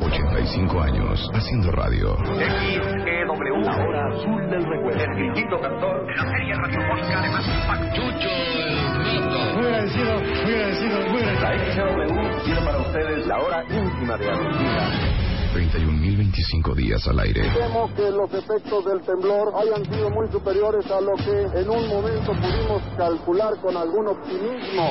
[0.00, 2.16] 85 años haciendo radio.
[2.16, 5.02] XEW, la hora azul del recuerdo.
[5.02, 7.96] El grillito cantor, la serie radiofónica de más impacto.
[7.96, 11.84] Chucho, el Muy agradecido, muy agradecido, muy agradecido.
[11.84, 15.18] La XEW tiene para ustedes la hora íntima de Argentina.
[15.54, 17.42] 31.025 días al aire.
[17.54, 21.88] Temo que los efectos del temblor hayan sido muy superiores a lo que en un
[21.88, 24.90] momento pudimos calcular con algún optimismo.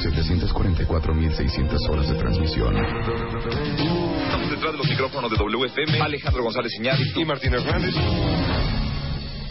[0.00, 2.74] 744.600 horas de transmisión.
[2.76, 7.94] Estamos detrás de los micrófonos de WFM, Alejandro González Iñárritu y Martín Hernández.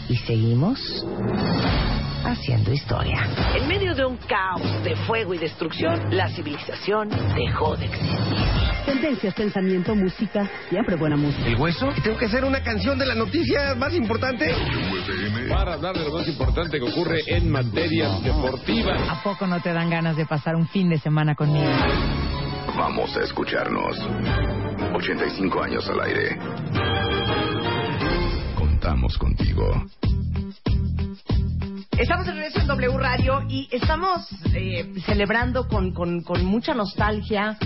[0.08, 1.06] Y seguimos
[2.24, 3.28] haciendo historia.
[3.54, 8.18] En medio de un caos de fuego y destrucción, la civilización dejó de existir.
[8.86, 11.46] Tendencias, pensamiento, música, siempre buena música.
[11.46, 11.88] ¿El hueso?
[12.02, 14.52] ¿Tengo que hacer una canción de la noticia más importante?
[15.48, 18.92] Para hablar de lo más importante que ocurre en materia deportiva.
[19.08, 21.70] ¿A poco no te dan ganas de pasar un fin de semana conmigo?
[22.76, 23.96] Vamos a escucharnos.
[24.94, 26.38] 85 años al aire.
[28.58, 29.86] Contamos contigo.
[31.98, 37.56] Estamos de regreso en W Radio y estamos eh, celebrando con, con, con mucha nostalgia,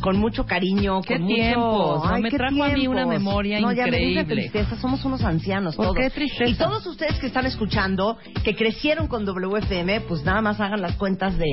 [0.00, 1.98] con mucho cariño, ¿Qué con tiempos?
[1.98, 2.10] mucho...
[2.10, 4.24] No, me qué trajo a mí una memoria no, Ya me increíble.
[4.24, 5.96] tristeza, somos unos ancianos ¿Por todos.
[5.98, 6.50] qué tristeza?
[6.50, 10.96] Y todos ustedes que están escuchando, que crecieron con WFM, pues nada más hagan las
[10.96, 11.46] cuentas de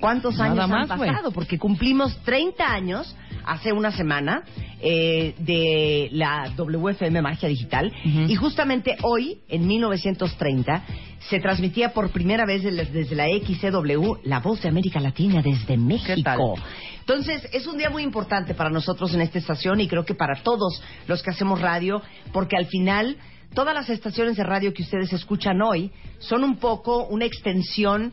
[0.00, 4.42] cuántos Nada años más, han pasado, porque cumplimos 30 años hace una semana
[4.80, 7.92] eh, de la WFM Magia Digital.
[8.04, 10.84] Y justamente hoy, en 1930,
[11.28, 16.54] se transmitía por primera vez desde, la XCW La Voz de América Latina desde México.
[17.00, 20.42] Entonces, es un día muy importante para nosotros en esta estación y creo que para
[20.42, 22.02] todos los que hacemos radio,
[22.32, 23.16] porque al final
[23.54, 28.12] todas las estaciones de radio que ustedes escuchan hoy son un poco una extensión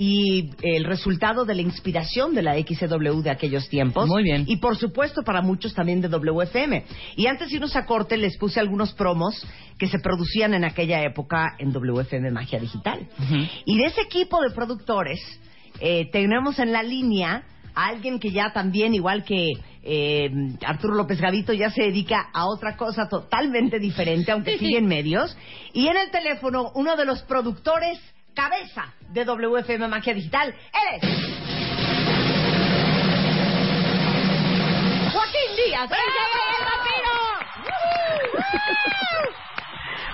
[0.00, 4.06] y el resultado de la inspiración de la XCW de aquellos tiempos.
[4.06, 4.44] Muy bien.
[4.46, 6.84] Y por supuesto para muchos también de WFM.
[7.16, 9.44] Y antes de irnos a corte les puse algunos promos
[9.76, 13.08] que se producían en aquella época en WFM Magia Digital.
[13.64, 15.18] Y de ese equipo de productores
[15.80, 17.42] eh, tenemos en la línea
[17.74, 19.50] a alguien que ya también, igual que
[19.82, 20.30] eh,
[20.64, 25.36] Arturo López Gavito, ya se dedica a otra cosa totalmente diferente, aunque sigue en medios.
[25.72, 27.98] Y en el teléfono, uno de los productores
[28.34, 31.02] cabeza de WFM Magia Digital, él es...
[35.12, 35.98] Joaquín Díaz, el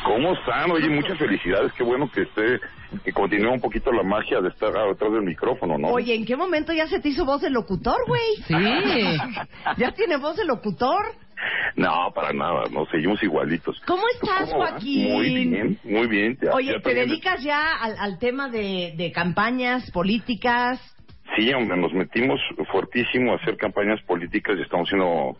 [0.04, 0.70] ¿Cómo están?
[0.70, 1.72] Oye, muchas felicidades.
[1.72, 2.60] Qué bueno que esté,
[3.04, 5.88] que continúe un poquito la magia de estar detrás del micrófono, ¿no?
[5.88, 8.22] Oye, ¿en qué momento ya se te hizo voz de locutor, güey?
[8.47, 8.54] Sí.
[9.78, 11.04] ¿Ya tiene voz de locutor?
[11.76, 13.81] No, para nada, no, seguimos igualitos.
[13.87, 14.53] ¿Cómo estás.
[14.53, 15.12] Joaquín?
[15.12, 16.38] Muy bien, muy bien.
[16.41, 20.81] Ya- Oye, ya ¿te también- dedicas ya al, al tema de, de campañas políticas?
[21.36, 22.41] Sí, hombre, nos metimos
[22.71, 25.36] fuertísimo a hacer campañas políticas y estamos haciendo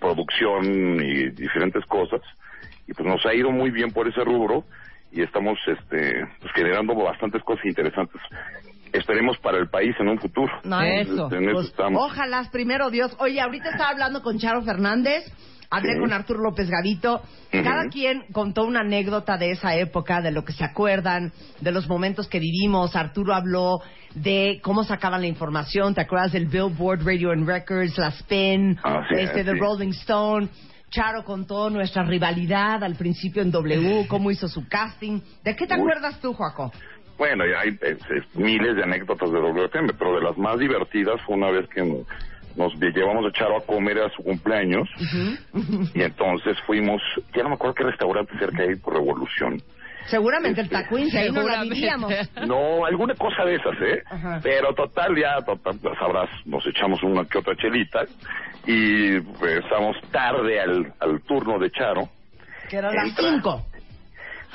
[0.00, 2.20] producción y diferentes cosas.
[2.86, 4.64] Y pues nos ha ido muy bien por ese rubro
[5.12, 8.20] y estamos este, pues, generando bastantes cosas interesantes.
[8.92, 10.52] Esperemos para el país en un futuro.
[10.64, 11.32] No, Eso.
[11.32, 12.02] En eso Pues, estamos.
[12.04, 13.14] ojalá, primero Dios.
[13.20, 15.24] Oye, ahorita estaba hablando con Charo Fernández,
[15.70, 16.00] hablé Sí.
[16.00, 17.22] con Arturo López Gavito.
[17.52, 21.86] Cada quien contó una anécdota de esa época, de lo que se acuerdan, de los
[21.88, 22.96] momentos que vivimos.
[22.96, 23.80] Arturo habló
[24.16, 25.94] de cómo sacaban la información.
[25.94, 29.58] ¿Te acuerdas del Billboard Radio and Records, la Spin, Ah, sí, este, de sí.
[29.60, 30.48] Rolling Stone?
[30.90, 35.20] Charo contó nuestra rivalidad al principio en W, cómo hizo su casting.
[35.44, 35.80] ¿De qué te Uy.
[35.80, 36.72] acuerdas tú, Joaco?
[37.16, 41.20] Bueno, ya hay es- es miles de anécdotas de WFM, pero de las más divertidas
[41.26, 42.06] fue una vez que nos,
[42.56, 44.88] nos llevamos a Charo a comer a su cumpleaños
[45.94, 47.00] y entonces fuimos,
[47.34, 49.62] ya no me acuerdo qué restaurante cerca de ahí por Revolución.
[50.10, 52.12] Seguramente el Tacuín, si ahí no la vivíamos.
[52.46, 54.02] No, alguna cosa de esas, ¿eh?
[54.10, 54.40] Ajá.
[54.42, 58.04] Pero total, ya, total, ya sabrás, nos echamos una que otra chelita
[58.66, 62.08] y pues, estamos tarde al, al turno de Charo.
[62.68, 63.64] Que eran las cinco.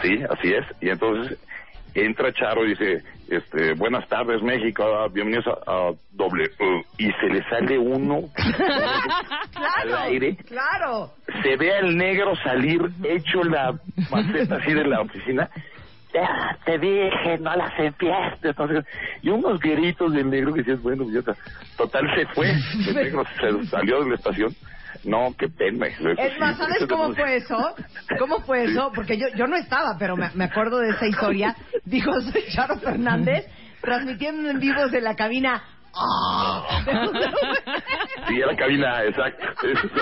[0.02, 0.66] Sí, así es.
[0.82, 1.40] Y entonces
[1.94, 6.50] entra Charo y dice, este, buenas tardes México, ah, bienvenidos a, a W.
[6.98, 8.54] Y se le sale uno al
[9.52, 10.36] Claro, aire.
[10.48, 11.12] claro.
[11.44, 13.74] Se ve al negro salir hecho la
[14.12, 15.50] maceta así de la oficina.
[16.14, 18.40] ya te dije, no las empieces.
[18.44, 18.86] Entonces,
[19.22, 21.36] y unos gritos del negro que decías, bueno, ya está.
[21.78, 22.52] Total, se fue.
[22.52, 24.56] El negro se salió de la estación.
[25.06, 25.88] No, qué pena.
[25.88, 27.76] Es más, ¿sabes cómo fue eso?
[28.20, 28.92] ¿Cómo fue eso?
[28.94, 31.56] Porque yo, yo no estaba, pero me, me acuerdo de esa historia.
[31.86, 33.46] Dijo, soy Charo Fernández,
[33.82, 35.64] transmitiendo en vivo desde la cabina.
[38.28, 39.46] Sí, a la cabina, exacto.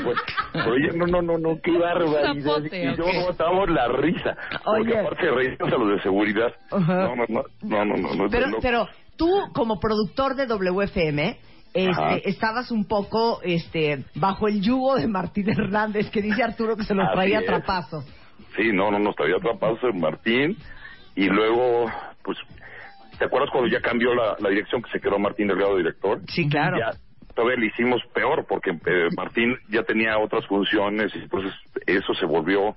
[0.01, 0.63] Fue.
[0.71, 2.63] Oye, no, no, no, no, qué barbaridad.
[2.71, 3.27] Y yo ok.
[3.27, 4.35] botábamos la risa.
[4.65, 4.79] Oye.
[4.79, 6.53] Porque aparte reímos a los de seguridad.
[6.71, 8.57] No, no, no, no, no, no, no, Pero, no.
[8.61, 11.37] pero tú, como productor de WFM.
[11.73, 16.83] Este, estabas un poco este, bajo el yugo de Martín Hernández, que dice Arturo que
[16.83, 17.45] se los Así traía es.
[17.45, 18.05] trapazos.
[18.55, 20.57] Sí, no, no, nos traía atrapados en Martín.
[21.15, 21.85] Y luego,
[22.23, 22.37] pues,
[23.17, 26.21] ¿te acuerdas cuando ya cambió la, la dirección que se quedó Martín Delgado director?
[26.27, 26.77] Sí, claro.
[26.77, 26.91] Ya
[27.33, 31.53] todavía le hicimos peor porque eh, Martín ya tenía otras funciones y entonces
[31.87, 32.75] eso se volvió...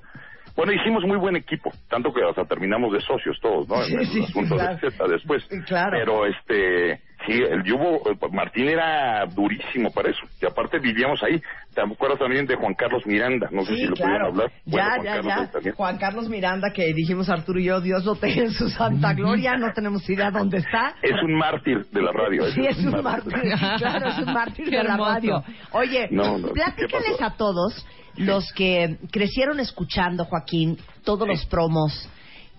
[0.57, 3.83] Bueno, hicimos muy buen equipo, tanto que hasta terminamos de socios todos, ¿no?
[3.83, 4.77] Sí, en el sí, asunto claro.
[4.77, 5.45] de Z después.
[5.67, 5.91] Claro.
[5.99, 10.21] Pero este, sí, el yugo, eh, Martín era durísimo para eso.
[10.41, 11.41] Y aparte vivíamos ahí.
[11.75, 13.49] ¿Te acuerdas también de Juan Carlos Miranda?
[13.53, 14.09] No sé Sí, si lo claro.
[14.11, 14.53] pudieron hablar.
[14.65, 15.51] Bueno, Ya, Juan ya, Carlos ya.
[15.53, 15.75] también.
[15.75, 19.57] Juan Carlos Miranda, que dijimos Arturo y yo, Dios lo tenga en su santa gloria,
[19.57, 20.95] no tenemos idea dónde está.
[21.03, 22.45] Es un mártir de la radio.
[22.53, 23.33] Sí, es un mártir.
[23.79, 25.43] Claro, es un mártir de la radio.
[25.73, 27.87] Oye, No, no, ¿qué platícales a todos
[28.17, 32.09] los que crecieron escuchando, Joaquín, todos los promos,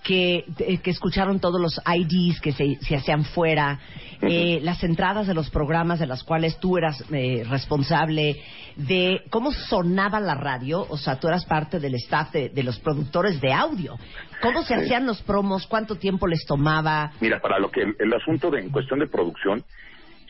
[0.07, 3.77] que, eh, que escucharon todos los IDs que se, se hacían fuera,
[4.21, 8.37] eh, las entradas de los programas de las cuales tú eras eh, responsable,
[8.77, 12.79] de cómo sonaba la radio, o sea, tú eras parte del staff de, de los
[12.79, 13.97] productores de audio.
[14.41, 15.67] ¿Cómo se hacían los promos?
[15.67, 17.11] ¿Cuánto tiempo les tomaba?
[17.19, 19.61] Mira, para lo que el, el asunto de en cuestión de producción,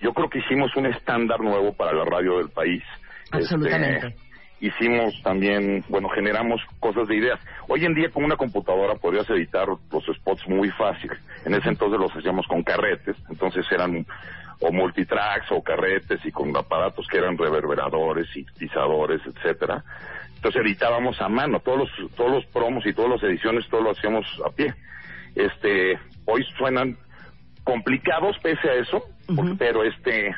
[0.01, 2.81] yo creo que hicimos un estándar nuevo para la radio del país.
[3.31, 4.07] Absolutamente.
[4.07, 4.26] Este,
[4.59, 7.39] hicimos también, bueno, generamos cosas de ideas.
[7.67, 11.11] Hoy en día con una computadora podrías editar los spots muy fácil.
[11.45, 14.05] En ese entonces los hacíamos con carretes, entonces eran
[14.59, 19.83] o multitracks o carretes y con aparatos que eran reverberadores, sintetizadores, etcétera.
[20.35, 23.91] Entonces editábamos a mano todos los todos los promos y todas las ediciones, todo lo
[23.91, 24.73] hacíamos a pie.
[25.35, 26.97] Este, hoy suenan
[27.63, 29.03] complicados pese a eso,
[29.35, 30.33] porque- pero este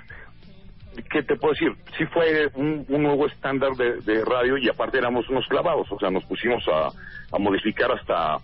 [1.11, 1.71] ¿qué te puedo decir?
[1.97, 5.99] Sí fue un, un nuevo estándar de, de radio y aparte éramos unos clavados, o
[5.99, 6.87] sea, nos pusimos a,
[7.35, 8.37] a modificar hasta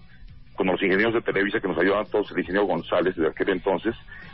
[0.55, 3.93] con los ingenieros de Televisa que nos ayudaban todos, el ingeniero González de aquel entonces,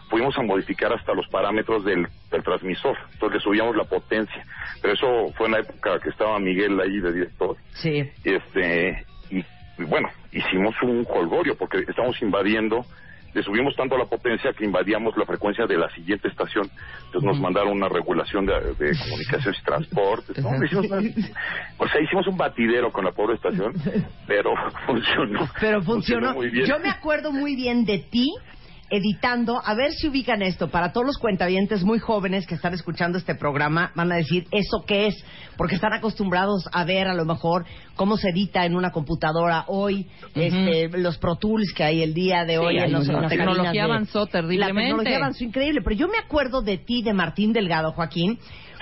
[0.10, 4.44] fuimos a modificar hasta los parámetros del, del transmisor, entonces le subíamos la potencia,
[4.81, 8.08] pero eso fue en la época que estaba Miguel ahí de director, Sí.
[8.24, 12.86] este y, y bueno, hicimos un holgorio porque estamos invadiendo
[13.33, 16.69] le subimos tanto la potencia que invadíamos la frecuencia de la siguiente estación.
[17.06, 20.38] Entonces nos mandaron una regulación de, de comunicaciones y transportes.
[20.38, 21.01] hicimos una-
[21.78, 23.74] o sea, hicimos un batidero con la pobre estación,
[24.28, 24.54] pero
[24.86, 25.48] funcionó.
[25.60, 26.33] Pero funcionó.
[26.33, 26.66] muy bien.
[26.66, 28.33] Yo me acuerdo muy bien de ti
[28.92, 33.18] editando, a ver si ubican esto, para todos los cuentavientes muy jóvenes que están escuchando
[33.18, 35.16] este programa, van a decir, ¿eso qué es?
[35.58, 37.66] Porque están acostumbrados a ver a lo mejor
[37.96, 42.44] cómo se edita en una computadora hoy, este, los Pro Tools que hay el día
[42.44, 42.78] de Sí, hoy.
[42.78, 44.82] en los- las tecnología de- avanzó terriblemente.
[44.82, 48.38] La tecnología avanzó increíble, pero yo me acuerdo de ti, de Martín Delgado, Joaquín,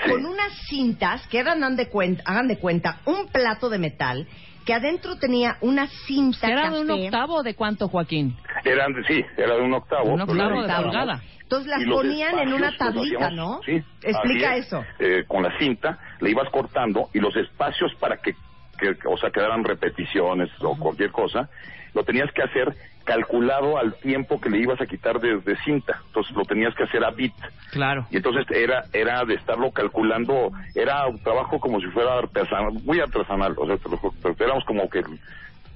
[0.09, 4.27] con unas cintas que eran, hagan de cuenta, hagan de cuenta, un plato de metal
[4.65, 7.05] que adentro tenía una cinta ¿Era de un café.
[7.05, 8.35] octavo de cuánto, Joaquín?
[8.69, 10.09] Eran, de- sí, era de un octavo.
[10.13, 11.21] Un octavo de pulgada.
[11.41, 13.61] Entonces las ponían en una tablita, hacíamos- ¿no?
[13.63, 13.81] Sí.
[14.03, 14.67] Explica es.
[14.67, 14.85] eso.
[14.99, 18.33] Eh, con la cinta le ibas cortando y los espacios para que,
[18.79, 21.49] que, o sea, quedaran repeticiones o cualquier cosa,
[21.95, 25.99] lo tenías que hacer calculado al tiempo que le ibas a quitar de, de cinta.
[26.05, 27.33] Entonces lo tenías que hacer a bit.
[27.71, 28.05] Claro.
[28.11, 32.99] Y entonces era era de estarlo calculando, era un trabajo como si fuera artesanal, muy
[32.99, 33.55] artesanal.
[33.57, 35.01] O sea, te lo- éramos como que,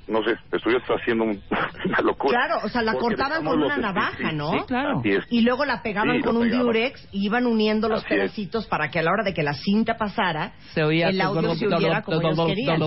[0.07, 1.41] no sé, estuvieras haciendo un-
[1.85, 2.37] una locura.
[2.37, 4.51] Claro, o sea, la cortaban con una navaja, ¿no?
[4.51, 5.01] sí, claro.
[5.03, 5.25] es.
[5.29, 6.65] Y luego la pegaban Sí, con un pegaban.
[6.65, 8.19] diurex y iban uniendo los Así es.
[8.19, 11.55] pedacitos para que a la hora de que la cinta pasara, Se oía el audio
[11.55, 12.79] se oyera como ellos querían.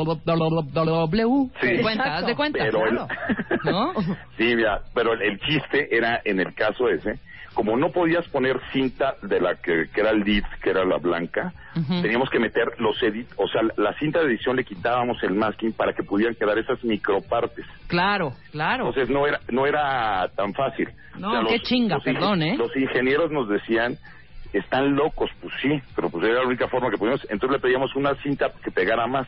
[1.60, 1.78] Sí.
[1.82, 2.68] Cuenta, haz de cuenta.
[2.68, 3.08] Claro.
[3.64, 3.92] ¿No?
[4.38, 7.18] sí, mira, pero el, el chiste era en el caso ese,
[7.56, 10.98] como no podías poner cinta de la que, que era el lead, que era la
[10.98, 11.54] blanca,
[12.02, 15.72] teníamos que meter los edit, o sea, la cinta de edición le quitábamos el masking
[15.72, 17.64] para que pudieran quedar esas micropartes.
[17.86, 18.88] Claro, claro.
[18.88, 20.90] Entonces no era no era tan fácil.
[21.18, 22.56] No, qué chinga, perdón, ¿eh?
[22.58, 23.96] Los ingenieros nos decían,
[24.52, 27.26] están locos, pues sí, pero pues era la única forma que podíamos.
[27.30, 29.26] Entonces le pedíamos una cinta que pegara más.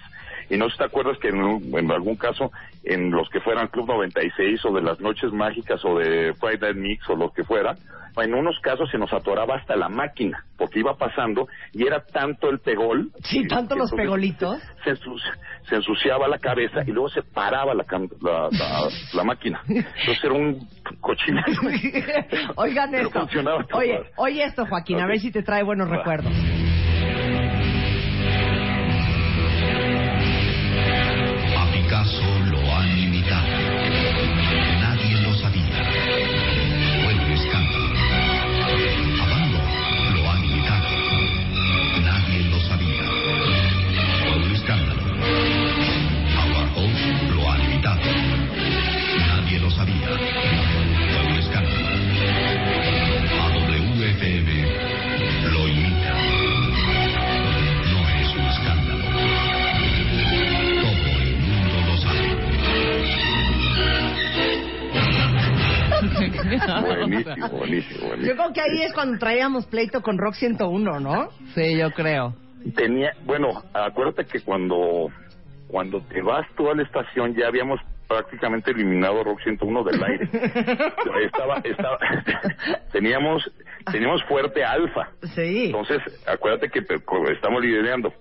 [0.50, 2.50] Y no sé si te acuerdas que en, en algún caso,
[2.84, 6.76] en los que fueran Club 96 o de las Noches Mágicas o de Friday Night
[6.76, 7.74] Mix o lo que fuera,
[8.22, 12.50] en unos casos se nos atoraba hasta la máquina, porque iba pasando y era tanto
[12.50, 13.10] el pegol.
[13.24, 14.58] Sí, tanto los pegolitos.
[14.84, 17.84] Se, se ensuciaba la cabeza y luego se paraba la,
[18.20, 19.60] la, la- la máquina.
[19.68, 20.68] Entonces era un
[21.00, 21.52] cochinazo.
[22.56, 23.28] Oigan esto.
[23.72, 25.96] Oye, oye esto, Joaquín, a ver si te trae buenos Va.
[25.98, 26.32] recuerdos.
[67.68, 71.28] Buenísimo, buenísimo, Yo creo que ahí es cuando traíamos pleito con Rock 101, ¿no?
[71.54, 72.34] Sí, yo creo.
[72.74, 75.10] Tenía, bueno, acuérdate que cuando
[75.68, 80.28] cuando te vas tú a la estación ya habíamos prácticamente eliminado Rock 101 del aire.
[81.26, 81.98] estaba, estaba,
[82.92, 83.50] teníamos,
[83.92, 85.10] teníamos fuerte alfa.
[85.34, 85.66] Sí.
[85.66, 86.80] Entonces, acuérdate que
[87.30, 88.14] estamos liderando.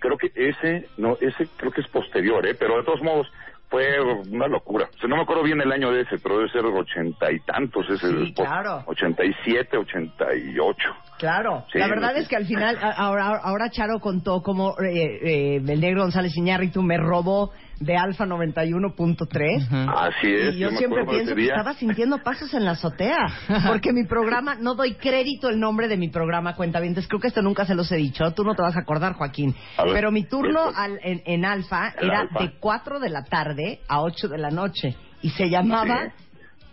[0.00, 2.56] Creo que ese, no, ese creo que es posterior, ¿eh?
[2.58, 3.28] Pero de todos modos,
[3.72, 4.90] fue una locura.
[5.02, 7.88] O no me acuerdo bien el año de ese, pero debe ser ochenta y tantos
[7.88, 8.46] ese sí, después.
[8.46, 8.84] Claro.
[8.84, 10.90] 87, 88.
[11.22, 15.56] Claro, Sí, la verdad es que al final, ahora, ahora Charo contó cómo eh, eh,
[15.64, 19.88] el negro González Iñárritu me robó de Alfa 91.3.
[19.96, 20.54] Así es.
[20.54, 23.26] Y yo siempre pienso que estaba sintiendo pasos en la azotea.
[23.68, 27.06] Porque mi programa, no doy crédito el nombre de mi programa, cuentavientes.
[27.06, 28.32] Creo que esto nunca se los he dicho.
[28.32, 29.54] Tú no te vas a acordar, Joaquín.
[29.76, 32.40] A ver, Pero mi turno al- en, en Alfa era Alfa.
[32.40, 34.96] de 4 de la tarde a 8 de la noche.
[35.22, 36.12] Y se llamaba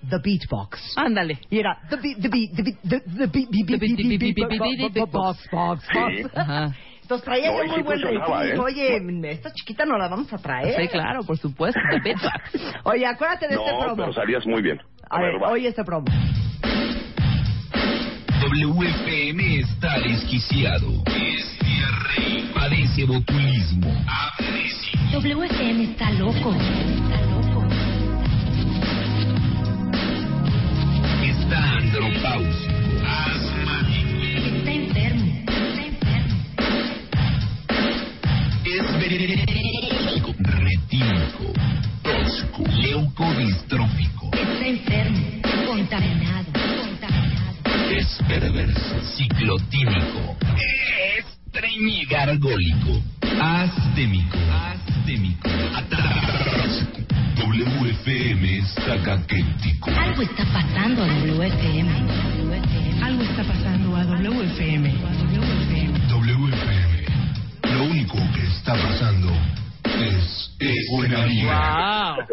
[0.09, 0.93] The Beatbox.
[0.97, 1.39] Ándale.
[1.49, 2.19] Y era The Beat,
[5.11, 5.83] Box, Box,
[7.01, 8.59] Entonces traía yo muy buen rating.
[8.59, 10.79] Oye, esta chiquita no la vamos a traer.
[10.79, 11.79] Sí, claro, por supuesto.
[11.89, 12.83] The Beatbox.
[12.83, 13.87] Oye, acuérdate de este promo.
[13.87, 14.79] No, pero salías muy bien.
[15.09, 16.05] A ver, oye este promo.
[18.41, 21.03] WFM está desquiciado.
[21.07, 22.53] Es diarrea.
[22.53, 23.91] Padece botulismo.
[25.11, 26.53] WFM está loco.
[26.53, 27.38] Está loco.
[31.49, 32.77] Está andropáusico.
[33.07, 34.21] Asmático.
[34.21, 35.25] Está enfermo.
[35.47, 36.37] Está enfermo.
[38.65, 38.85] Es.
[40.37, 41.45] Retínico.
[42.03, 42.63] Tosco.
[42.69, 44.29] Leucodistrófico.
[44.31, 45.25] Está enfermo.
[45.65, 46.49] Contaminado.
[46.53, 47.57] Contaminado.
[47.97, 48.95] Es perverso.
[49.17, 50.37] Ciclotímico.
[51.17, 53.01] Estreñigargólico.
[53.41, 54.37] Astémico.
[54.51, 55.49] Astémico.
[55.73, 56.48] Atrásco.
[57.59, 59.91] WFM está caquético.
[59.91, 61.89] Algo está pasando a WFM.
[63.03, 64.93] Algo está pasando a WFM.
[66.07, 67.73] WFM.
[67.73, 69.29] Lo único que está pasando
[69.83, 72.15] es, es buena vida.
[72.15, 72.25] ¡Wow!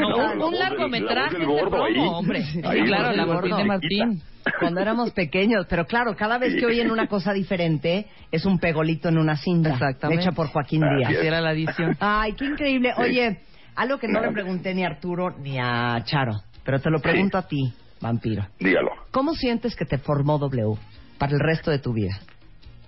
[0.00, 1.94] No, La un, un largometraje del de gordo promo, ahí.
[1.98, 2.42] hombre.
[2.42, 4.22] Sí, Ahí, claro, la del de Martín.
[4.58, 9.10] Cuando éramos pequeños, pero claro, cada vez que oyen una cosa diferente es un pegolito
[9.10, 9.74] en una cinta.
[9.74, 10.22] Exactamente.
[10.22, 11.10] Hecha por Joaquín Díaz.
[11.18, 11.94] Así era la edición.
[12.00, 12.94] Ay, qué increíble.
[12.96, 13.02] Sí.
[13.02, 13.40] Oye,
[13.76, 17.38] algo que no le pregunté ni a Arturo ni a Charo, pero te lo pregunto
[17.38, 18.46] a ti, vampiro.
[18.58, 18.90] Dígalo.
[19.10, 20.74] ¿Cómo sientes que te formó W
[21.18, 22.14] para el resto de tu vida?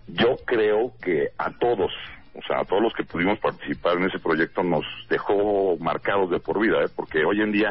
[0.08, 1.90] Yo creo que a todos,
[2.34, 6.40] o sea, a todos los que pudimos participar en ese proyecto nos dejó marcados de
[6.40, 6.88] por vida, ¿eh?
[6.94, 7.70] porque hoy en día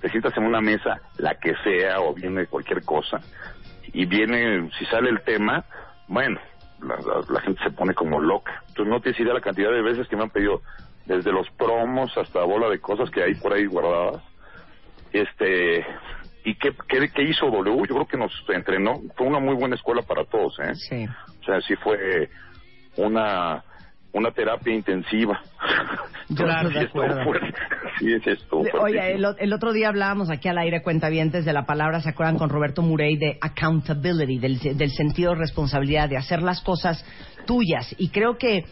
[0.00, 3.20] te sientas en una mesa, la que sea, o viene cualquier cosa,
[3.92, 5.64] y viene, si sale el tema,
[6.08, 6.40] bueno,
[6.80, 8.62] la, la- la gente se pone como loca.
[8.68, 10.60] Entonces no tienes idea la cantidad de veces que me han pedido,
[11.08, 14.22] desde los promos hasta bola de cosas que hay por ahí guardadas.
[15.10, 15.84] Este,
[16.44, 17.86] ¿y qué, qué, qué hizo W?
[17.88, 20.74] Yo creo que nos entrenó, fue una muy buena escuela para todos, ¿eh?
[20.74, 21.06] Sí.
[21.40, 22.28] O sea, sí fue
[22.96, 23.64] una
[24.12, 25.40] una terapia intensiva.
[26.28, 27.24] De sí estuvo acuerdo.
[27.24, 27.54] fuerte.
[27.98, 32.00] Sí, sí estuvo Oye, el, otro día hablábamos aquí al aire cuentavientes de la palabra,
[32.00, 36.60] ¿se acuerdan con Roberto Murray de accountability, del, del sentido de responsabilidad, de hacer las
[36.62, 37.04] cosas
[37.46, 37.94] tuyas?
[37.98, 38.64] Y creo que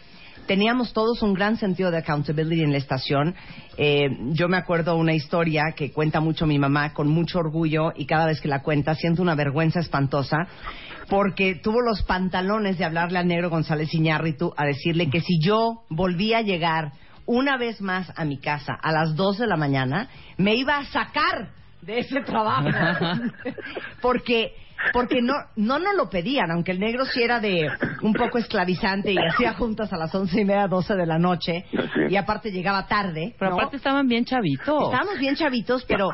[0.47, 3.35] teníamos todos un gran sentido de accountability en la estación.
[3.77, 8.05] Eh, yo me acuerdo una historia que cuenta mucho mi mamá con mucho orgullo y
[8.05, 10.47] cada vez que la cuenta siento una vergüenza espantosa
[11.09, 15.83] porque tuvo los pantalones de hablarle al negro González Iñárritu a decirle que si yo
[15.89, 16.91] volvía a llegar
[17.25, 20.85] una vez más a mi casa a las 2 de la mañana, me iba a
[20.85, 21.49] sacar
[21.81, 22.69] de ese trabajo.
[24.01, 24.53] porque
[24.93, 27.67] porque no no nos lo pedían, aunque el negro sí era de
[28.01, 31.65] un poco esclavizante y hacía juntas a las once y media, doce de la noche,
[32.09, 33.33] y aparte llegaba tarde.
[33.37, 33.57] Pero ¿no?
[33.57, 34.83] aparte estaban bien chavitos.
[34.91, 36.09] Estábamos bien chavitos, pero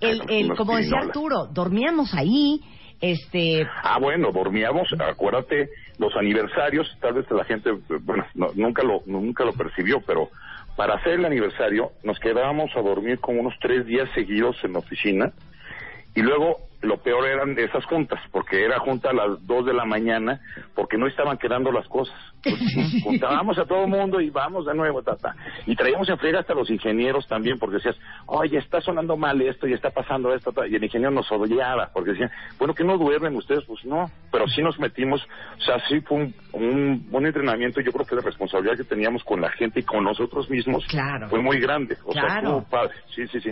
[0.00, 0.98] el, el, como decía.
[1.00, 2.60] Arturo, dormíamos ahí,
[3.00, 7.70] Este, Ah, bueno, dormíamos, acuérdate, los aniversarios, tal vez la gente,
[8.02, 10.28] bueno, no- nunca lo nunca lo percibió, pero
[10.76, 14.80] para hacer el aniversario nos quedábamos a dormir como unos tres días seguidos en la
[14.80, 15.32] oficina
[16.14, 19.72] y luego lo peor eran de esas juntas, porque era junta a las dos de
[19.74, 20.40] la mañana,
[20.76, 22.14] porque no estaban quedando las cosas.
[22.44, 25.34] Entonces, juntábamos a todo el mundo y vamos de nuevo, ta, ta.
[25.66, 29.66] Y traíamos en friega hasta los ingenieros también, porque decías, oye, está sonando mal esto
[29.66, 30.68] y está pasando esto, ta".
[30.68, 34.46] y el ingeniero nos odiaba, porque decían, bueno, que no duermen ustedes, pues no, pero
[34.46, 35.20] sí nos metimos,
[35.58, 39.24] o sea, sí fue un, un, un entrenamiento, yo creo que la responsabilidad que teníamos
[39.24, 41.28] con la gente y con nosotros mismos Claro.
[41.28, 42.36] fue muy grande, o sea, Claro.
[42.58, 43.50] estuvo padre, sí, sí, sí.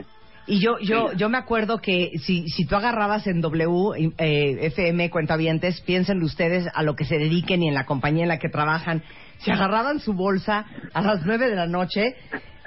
[0.49, 5.11] Y yo, yo, yo me acuerdo que si, si tú agarrabas en W, eh, FM,
[5.11, 8.49] cuentavientes, piensen ustedes a lo que se dediquen y en la compañía en la que
[8.49, 9.03] trabajan,
[9.38, 12.15] si agarraban su bolsa a las nueve de la noche,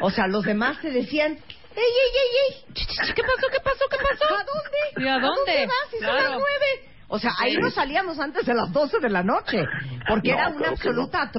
[0.01, 3.13] o sea, los demás te decían, ¡Ey, ey, ey, ey!
[3.15, 4.33] ¿Qué pasó, qué pasó, qué pasó?
[4.35, 5.05] ¿A dónde?
[5.05, 5.65] ¿Y a dónde?
[5.65, 5.75] vas?
[5.91, 6.21] Si son Claro.
[6.23, 6.89] las nueve.
[7.11, 9.63] O sea, ahí no salíamos antes de las doce de la noche,
[10.07, 10.73] porque No, era una no.
[10.73, 11.31] absoluta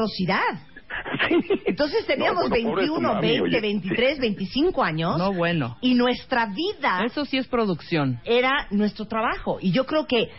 [1.67, 3.61] Entonces teníamos No, bueno, pobre tu 21, mami, 20, oye.
[3.61, 5.19] 23, 25 años.
[5.19, 5.77] No, bueno.
[5.81, 7.03] Y nuestra vida.
[7.05, 8.21] Eso sí es producción.
[8.25, 9.59] Era nuestro trabajo.
[9.61, 10.31] Y yo creo que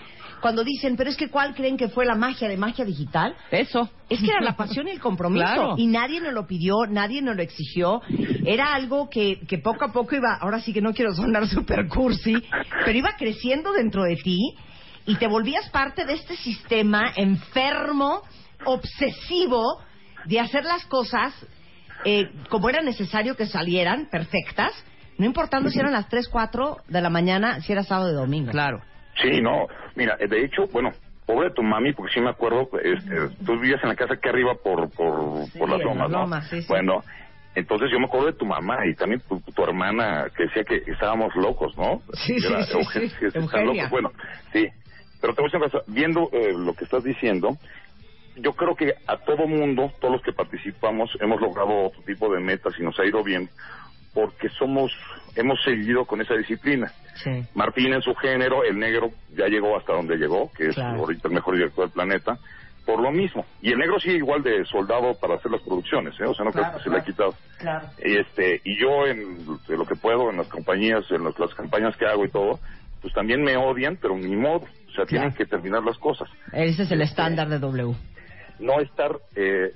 [0.42, 3.36] cuando dicen, pero es que ¿cuál creen que fue la magia de magia digital?
[3.52, 3.90] Eso.
[4.10, 5.46] Es que era la pasión y el compromiso.
[5.46, 5.76] Claro.
[5.78, 8.02] Y nadie nos lo pidió, nadie nos lo exigió.
[8.46, 11.88] Era algo que, que poco a poco iba, ahora sí que no quiero sonar super
[11.88, 12.36] cursi,
[12.86, 14.56] pero iba creciendo dentro de ti
[15.06, 18.22] y te volvías parte de este sistema enfermo,
[18.66, 19.80] obsesivo,
[20.26, 21.34] de hacer las cosas
[22.06, 24.72] eh, como era necesario que salieran, perfectas,
[25.18, 28.52] no importando si eran las 3, 4 de la mañana, si era sábado o domingo.
[28.52, 28.82] Claro.
[29.22, 30.92] Sí, no, mira, eh, de hecho, bueno,
[31.26, 34.30] pobre de tu mami, porque sí me acuerdo, este, tú vivías en la casa aquí
[34.30, 36.42] arriba por, por, por las lomas, las ¿no?
[36.50, 36.68] sí, sí.
[36.68, 37.04] Bueno,
[37.54, 40.92] entonces yo me acuerdo de tu mamá y también tu, tu hermana que decía que
[40.92, 42.02] estábamos locos, ¿no?
[42.14, 43.40] Sí, Que era sí, sí, sí.
[43.64, 43.90] locos.
[43.92, 44.12] Bueno,
[44.54, 44.68] sí,
[45.20, 47.58] pero te voy a decir una cosa, viendo eh, lo que estás diciendo,
[48.38, 52.40] yo creo que a todo mundo, todos los que participamos, hemos logrado otro tipo de
[52.42, 53.50] metas y nos ha ido bien
[54.14, 54.92] porque somos,
[55.36, 56.92] hemos seguido con esa disciplina.
[57.24, 57.44] Sí.
[57.56, 61.00] Martín en su género, el negro ya llegó hasta donde llegó, que es Claro.
[61.00, 62.38] ahorita el mejor director del planeta,
[62.86, 63.46] por lo mismo.
[63.62, 66.26] Y el negro sigue igual de soldado para hacer las producciones, ¿eh?
[66.26, 67.34] o sea, no creo Claro, que se le ha quitado.
[67.58, 67.88] Claro.
[68.04, 71.96] Y, este, y yo en lo que puedo, en las compañías, en las, las campañas
[71.96, 72.60] que hago y todo,
[73.02, 74.66] pues también me odian, pero ni modo.
[74.90, 76.28] O sea, tienen que terminar las cosas.
[76.52, 77.96] Ese es el estándar de W.
[78.62, 79.12] No estar...
[79.36, 79.72] Eh,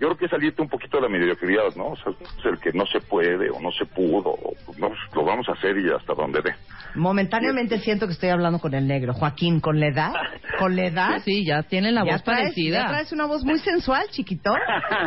[0.00, 1.90] yo creo que salirte un poquito de la mediocridad, ¿no?
[1.90, 5.24] O sea, es el que no se puede o no se pudo, o, no, lo
[5.24, 6.52] vamos a hacer y hasta donde dé.
[6.96, 9.14] Momentáneamente siento que estoy hablando con el negro.
[9.14, 10.12] Joaquín, con la edad,
[10.58, 11.22] con la edad.
[11.24, 12.82] Sí, ya tienen la ya voz traes, parecida.
[12.82, 14.52] Ya traes una voz muy sensual, chiquito.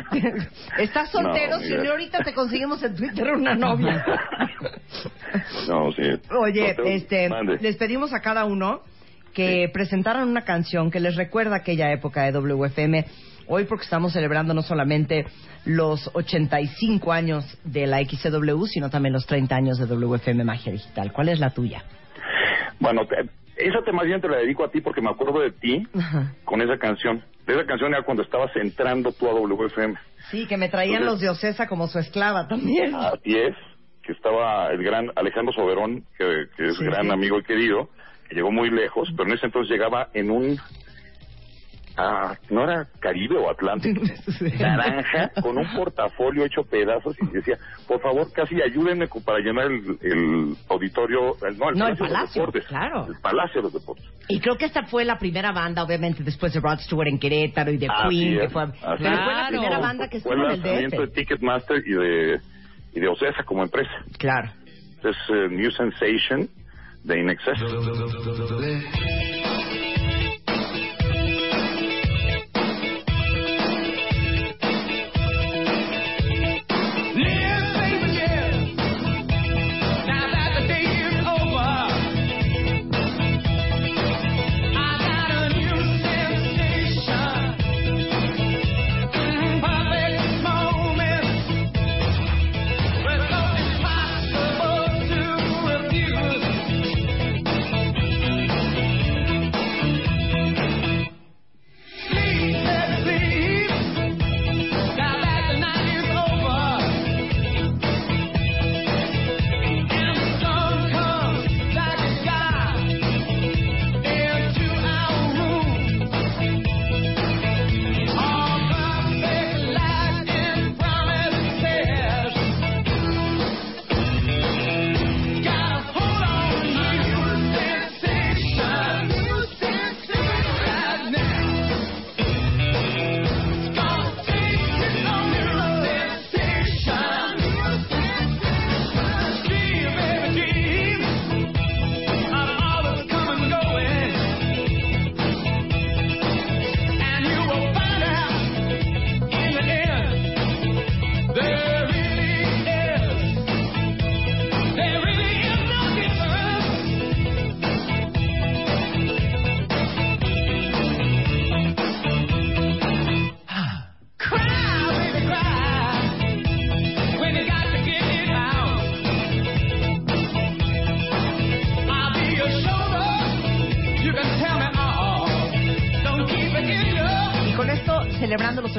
[0.78, 4.04] Estás soltero, No, si no ahorita te conseguimos en Twitter una novia.
[5.68, 6.02] No, sí.
[6.40, 7.58] Oye, No te- este, mande.
[7.60, 8.82] les pedimos a cada uno
[9.38, 13.06] que presentaran una canción que les recuerda aquella época de WFM.
[13.48, 15.26] Hoy porque estamos celebrando no solamente
[15.64, 21.14] los 85 años de la XCW, sino también los 30 años de WFM Magia Digital.
[21.14, 21.84] ¿Cuál es la tuya?
[22.80, 23.30] Bueno, te-
[23.64, 25.88] esa te más bien te la dedico a ti porque me acuerdo de ti
[26.44, 27.24] con esa canción.
[27.46, 29.96] De esa canción era cuando estabas entrando tú a WFM.
[30.32, 32.94] Sí, que me traían los de Ocesa como su esclava también.
[32.96, 33.56] Así es,
[34.04, 37.12] que estaba el gran Alejandro Soberón, que, que es Sí, gran sí.
[37.12, 37.92] amigo y querido, que
[38.32, 40.60] llegó muy lejos, pero en ese entonces llegaba en un...
[41.98, 44.02] ah, no era Caribe o Atlántico,
[44.60, 49.98] naranja, con un portafolio hecho pedazos y decía, por favor, casi ayúdenme para llenar el,
[50.02, 53.08] el auditorio, el- no, el No, el Palacio de los Deportes, claro.
[53.08, 54.06] el Palacio de los Deportes.
[54.30, 57.72] Y creo que esta fue la primera banda, obviamente, después de Rod Stewart en Querétaro
[57.72, 59.20] y de Así Queen, es, que fue, así pero es.
[59.24, 61.14] fue la primera banda que Fue estuvo en el el lanzamiento de DF.
[61.16, 62.40] Ticketmaster y de,
[62.94, 63.90] y de Ocesa como empresa.
[64.20, 64.52] Claro.
[65.04, 66.50] Es eh, New Sensation
[67.08, 67.38] de In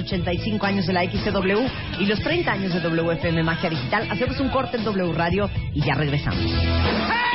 [0.08, 4.08] 85 años de la XCW y los 30 años de WFM Magia Digital.
[4.10, 7.27] Hacemos un corte en W Radio y ya regresamos.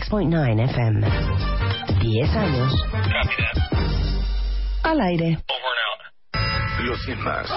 [0.00, 1.06] 96.9 FM.
[2.00, 2.72] 10 años.
[4.84, 5.38] Al aire.
[6.84, 7.50] Los 100 más.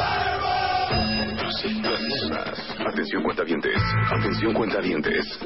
[1.44, 1.82] Los 100
[2.32, 2.78] más.
[2.88, 3.82] Atención cuentavientes.
[4.12, 5.40] Atención cuentavientes.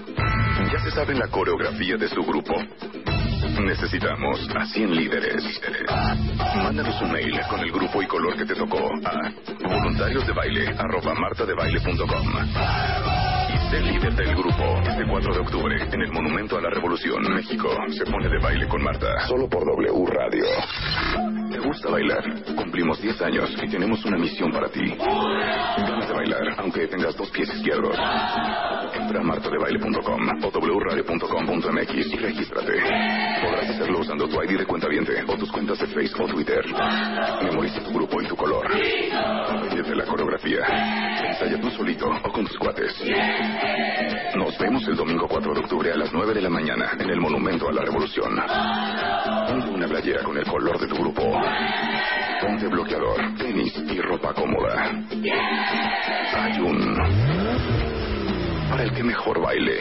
[0.71, 2.53] Ya se saben la coreografía de su grupo.
[3.61, 5.43] Necesitamos a 100 líderes.
[6.63, 10.25] Mándanos un mail con el grupo y color que te tocó a voluntarios
[13.71, 16.11] de baile arroba martadebaile.com y sé líder del grupo este 4 de octubre en el
[16.11, 17.69] Monumento a la Revolución, México.
[17.89, 20.45] Se pone de baile con Marta, solo por W Radio.
[21.51, 22.23] ¿Te gusta bailar?
[22.55, 24.85] Cumplimos 10 años y tenemos una misión para ti.
[24.85, 27.97] Ganas de bailar, aunque tengas dos pies izquierdos.
[28.93, 32.73] Entra a martadebaile.com o wradio.com.mx y regístrate.
[33.43, 34.87] Podrás hacerlo usando tu ID de cuenta
[35.27, 36.65] o tus cuentas de Facebook o Twitter.
[37.43, 38.67] Memoriza tu grupo y tu color.
[38.67, 40.59] Aprende la coreografía.
[41.35, 42.93] Ensaya tú solito o con tus cuates.
[44.35, 47.19] Nos vemos el domingo 4 de octubre a las 9 de la mañana en el
[47.19, 48.39] Monumento a la Revolución.
[49.45, 51.23] Ponte una playera con el color de tu grupo.
[52.39, 54.89] Ponte bloqueador, tenis y ropa cómoda.
[56.35, 56.95] Hay un...
[58.69, 59.79] Para el que mejor baile.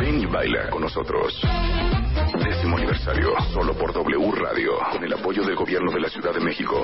[0.00, 1.42] Ven y baila con nosotros.
[2.76, 6.80] Aniversario, solo por W Radio, con el apoyo del gobierno de la Ciudad de México.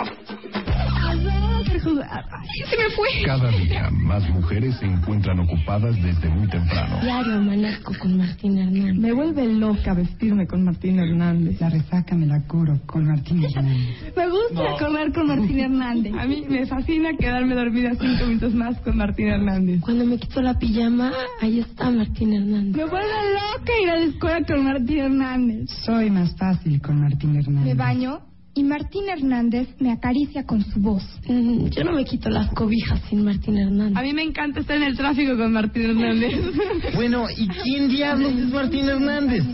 [1.83, 3.09] Se me fue.
[3.25, 7.01] Cada día más mujeres se encuentran ocupadas desde muy temprano.
[7.03, 8.97] Diario amanezco con Martín Hernández.
[8.97, 11.61] Me vuelve loca vestirme con Martín Hernández.
[11.61, 14.15] La resaca me la curo con Martín Hernández.
[14.17, 14.77] Me gusta No.
[14.79, 16.13] correr con Martín Hernández.
[16.19, 19.81] A mí me fascina quedarme dormida cinco minutos más con Martín Hernández.
[19.81, 22.77] Cuando me quito la pijama, ahí está Martín Hernández.
[22.77, 25.71] Me vuelve loca ir a la escuela con Martín Hernández.
[25.85, 27.65] Soy más fácil con Martín Hernández.
[27.65, 28.21] Me baño
[28.59, 31.05] y Martín Hernández me acaricia con su voz.
[31.29, 33.97] Mm, Yo no me quito las cobijas sin Martín Hernández.
[33.97, 36.33] A mí me encanta estar en el tráfico con Martín Hernández.
[36.95, 39.45] Bueno, ¿y quién diablos es Martín Hernández?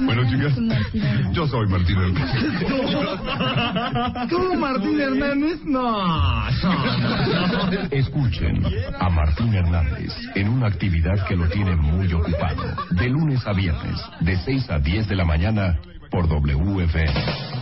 [0.00, 0.58] Bueno, chicas,
[1.32, 2.60] yo soy Martín Hernández.
[4.30, 5.60] ¿Cómo Martín Hernández?
[5.64, 5.92] No,
[6.62, 7.82] no, no.
[7.90, 8.62] Escuchen
[8.98, 12.62] a Martín Hernández en una actividad que lo tiene muy ocupado.
[12.92, 15.78] De lunes a viernes, de 6 a 10 de la mañana,
[16.10, 17.57] por WFM.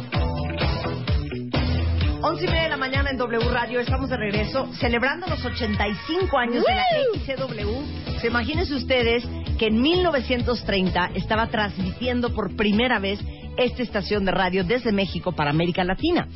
[2.37, 6.37] 11 y media de la mañana en W Radio, estamos de regreso celebrando los 85
[6.37, 8.20] años de la XCW.
[8.20, 9.25] Se imagínense ustedes
[9.59, 13.20] que en 1930 estaba transmitiendo por primera vez
[13.57, 16.29] esta estación de radio desde México para América Latina.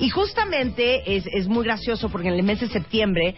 [0.00, 3.34] Y justamente es, es muy gracioso porque en el mes de septiembre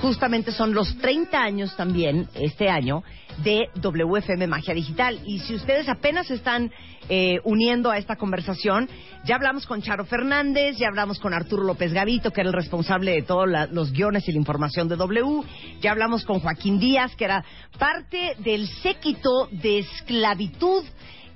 [0.00, 3.02] justamente son los 30 años también, este año,
[3.42, 5.20] de WFM Magia Digital.
[5.24, 6.70] Y si ustedes apenas están
[7.08, 8.88] eh, uniendo a esta conversación,
[9.24, 13.12] ya hablamos con Charo Fernández, ya hablamos con Arturo López Gavito, que era el responsable
[13.12, 15.42] de todos los guiones y la información de W,
[15.80, 17.44] ya hablamos con Joaquín Díaz, que era
[17.78, 20.84] parte del séquito de esclavitud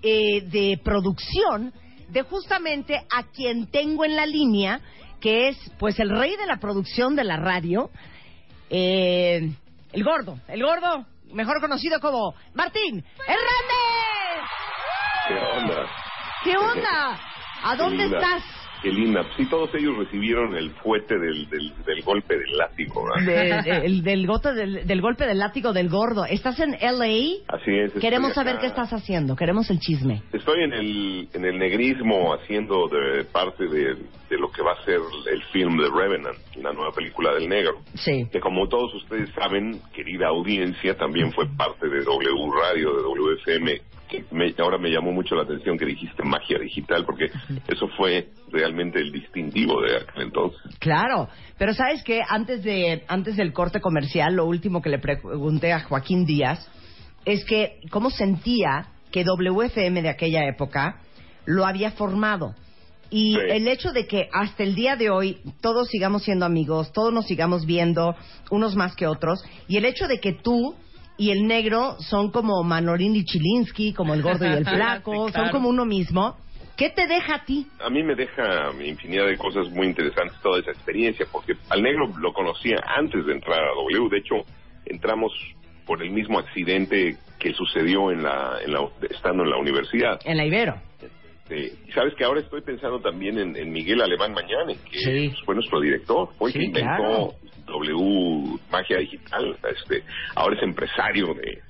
[0.02, 1.72] eh, de producción
[2.08, 4.80] de justamente a quien tengo en la línea,
[5.20, 7.90] que es pues el rey de la producción de la radio,
[8.70, 9.50] eh,
[9.92, 14.48] el gordo, el gordo, mejor conocido como Martín Hernández.
[15.26, 15.86] ¿Qué onda?
[16.44, 17.20] ¿Qué onda?
[17.64, 18.42] ¿A dónde estás?
[18.82, 19.24] Qué linda.
[19.36, 23.04] Sí, todos ellos recibieron el fuete del, del, del golpe del látigo.
[23.04, 23.62] ¿verdad?
[23.64, 26.24] De- de- el- del, del, del golpe del látigo del gordo.
[26.24, 27.42] ¿Estás en LA?
[27.48, 27.92] Así es.
[28.00, 29.34] Queremos saber qué estás haciendo.
[29.36, 30.22] Queremos el chisme.
[30.32, 34.84] Estoy en el, en el negrismo haciendo de parte de, de lo que va a
[34.84, 35.00] ser
[35.32, 37.78] el film de Revenant, la nueva película del negro.
[37.94, 38.26] Sí.
[38.30, 43.80] Que como todos ustedes saben, querida audiencia, también fue parte de W Radio, de WFM.
[44.30, 47.30] Me- ahora me llamó mucho la atención que dijiste magia digital, porque
[47.68, 50.60] eso fue realmente el distintivo de aquel entonces.
[50.78, 55.72] Claro, pero sabes que antes de antes del corte comercial, lo último que le pregunté
[55.72, 56.66] a Joaquín Díaz
[57.24, 61.00] es que cómo sentía que WFM de aquella época
[61.44, 62.54] lo había formado.
[63.10, 63.40] Y Sí.
[63.48, 67.26] el hecho de que hasta el día de hoy todos sigamos siendo amigos, todos nos
[67.26, 68.14] sigamos viendo,
[68.50, 70.74] unos más que otros, y el hecho de que tú
[71.18, 75.34] y el negro son como Manolín y Chilinsky, como el gordo y el flaco, Sí,
[75.34, 76.36] son como uno mismo,
[76.76, 77.66] ¿qué te deja a ti?
[77.80, 82.06] A mí me deja infinidad de cosas muy interesantes toda esa experiencia, porque al negro
[82.18, 84.08] lo conocía antes de entrar a W.
[84.10, 84.36] De hecho,
[84.86, 85.32] entramos
[85.86, 90.20] por el mismo accidente que sucedió en la, en la- estando en la universidad.
[90.24, 90.74] En la Ibero.
[91.50, 95.32] Y sabes que ahora estoy pensando también en, en Miguel Alemán Mañane, que Sí.
[95.46, 97.34] fue nuestro director, fue Sí, que inventó claro.
[97.68, 99.56] W Magia Digital.
[99.76, 100.02] Este,
[100.34, 101.60] ahora es empresario de,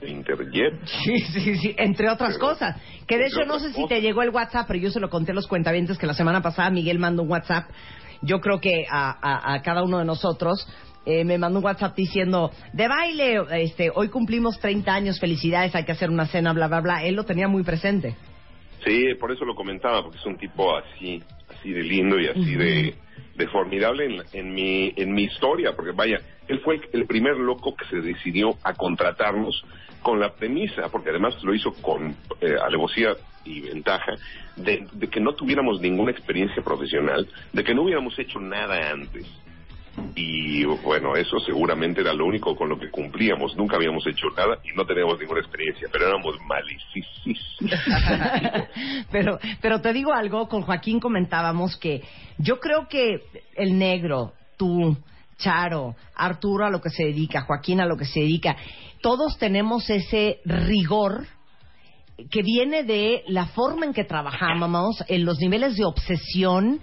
[0.00, 0.74] de Interjet.
[0.86, 2.76] Sí, sí, sí, entre otras cosas.
[3.06, 5.32] Que de hecho no sé si te llegó el WhatsApp, pero yo se lo conté
[5.32, 7.68] a los cuentavientes que la semana pasada Miguel mandó un WhatsApp.
[8.22, 10.66] Yo creo que a, a- a cada uno de nosotros
[11.06, 15.84] eh, me mandó un WhatsApp diciendo, de baile, este, hoy cumplimos 30 años, felicidades, hay
[15.84, 17.04] que hacer una cena, bla, bla, bla.
[17.04, 18.14] Él lo tenía muy presente.
[18.84, 21.22] Sí, por eso lo comentaba, porque es un tipo así,
[21.58, 22.94] así de lindo y así de,
[23.36, 27.36] de formidable en, en mi, en mi historia, porque vaya, él fue el, el primer
[27.36, 29.64] loco que se decidió a contratarnos
[30.02, 34.14] con la premisa, porque además lo hizo con eh, alevosía y ventaja,
[34.56, 39.26] de, de que no tuviéramos ninguna experiencia profesional, de que no hubiéramos hecho nada antes.
[40.14, 43.56] Y bueno, eso seguramente era lo único con lo que cumplíamos.
[43.56, 47.58] Nunca habíamos hecho nada y no teníamos ninguna experiencia, pero éramos malicísimos.
[49.10, 52.02] pero, pero te digo algo, con Joaquín comentábamos que
[52.38, 53.22] yo creo que
[53.54, 54.96] el negro, tú,
[55.38, 58.56] Charo, Arturo a lo que se dedica, Joaquín a lo que se dedica,
[59.00, 61.26] todos tenemos ese rigor
[62.30, 66.80] que viene de la forma en que trabajamos, en los niveles de obsesión,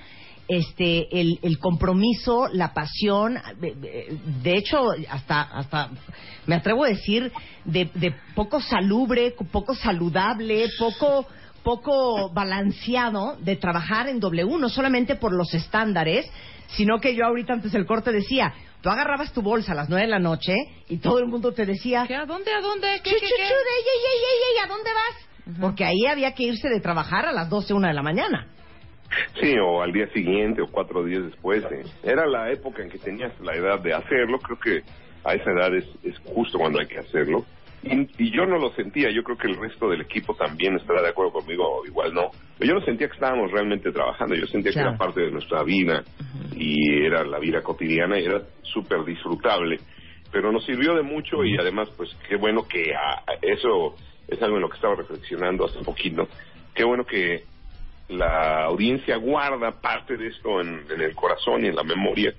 [0.47, 5.89] este, el, el compromiso, la pasión, de, hecho, hasta, hasta
[6.45, 7.31] me atrevo a decir,
[7.63, 11.25] de, de poco salubre, poco saludable, poco,
[11.63, 16.29] poco balanceado de trabajar en W, no solamente por los estándares,
[16.67, 20.05] sino que yo ahorita antes del corte decía, tú agarrabas tu bolsa a las nueve
[20.05, 20.53] de la noche
[20.89, 23.01] y todo el mundo te decía, ¿A dónde, a dónde?
[23.03, 24.63] ¿Qué, qué, qué?
[24.63, 25.59] ¿a dónde vas?
[25.59, 28.47] Porque ahí había que irse de trabajar a las 12, una de la mañana.
[29.41, 31.63] Sí, o al día siguiente o cuatro días después.
[31.71, 31.83] eh.
[32.03, 34.39] Era la época en que tenías la edad de hacerlo.
[34.39, 34.81] Creo que
[35.23, 37.45] a esa edad es, es justo cuando hay que hacerlo.
[37.83, 39.11] Y, y yo no lo sentía.
[39.11, 42.31] Yo creo que el resto del equipo también estará de acuerdo conmigo, o igual no.
[42.57, 44.35] Pero yo no sentía que estábamos realmente trabajando.
[44.35, 46.03] Yo sentía que era parte de nuestra vida
[46.55, 49.77] y era la vida cotidiana y era súper disfrutable.
[50.31, 53.95] Pero nos sirvió de mucho y además, pues qué bueno que a- a eso
[54.27, 56.27] es algo en lo que estaba reflexionando hace poquito.
[56.73, 57.43] Qué bueno que
[58.09, 62.33] la audiencia guarda parte de esto en, en el corazón y en la memoria,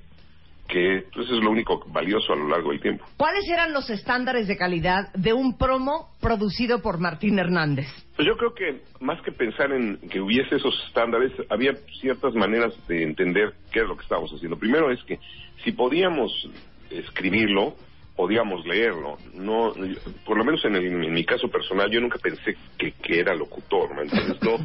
[0.68, 3.04] que pues, es lo único valioso a lo largo del tiempo.
[3.16, 7.86] ¿Cuáles eran los estándares de calidad de un promo producido por Martín Hernández?
[8.16, 12.72] Pues yo creo que más que pensar en que hubiese esos estándares, había ciertas maneras
[12.88, 14.58] de entender qué es lo que estábamos haciendo.
[14.58, 15.18] Primero es que
[15.64, 16.32] si podíamos
[16.90, 17.76] escribirlo,
[18.16, 19.18] podíamos leerlo.
[19.34, 19.72] No,
[20.24, 23.34] por lo menos en, el- en mi caso personal, yo nunca pensé que, que era
[23.34, 24.38] locutor, ¿me entiendes?
[24.42, 24.58] No,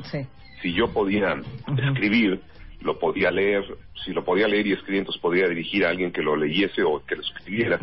[0.62, 1.42] si yo podía
[1.90, 2.42] escribir,
[2.82, 3.64] lo podía leer,
[4.04, 7.04] si lo podía leer y escribir, entonces podía dirigir a alguien que lo leyese o
[7.06, 7.80] que lo escribiera.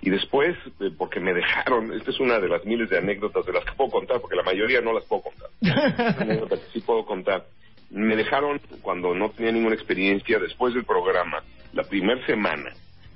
[0.00, 3.52] Y después, eh, porque me dejaron, esta es una de las miles de anécdotas de
[3.52, 5.48] las que puedo contar, porque la mayoría no las puedo contar.
[6.48, 7.46] Que sí puedo contar.
[7.90, 12.70] Me dejaron cuando no tenía ninguna experiencia, después del programa, la primera semana,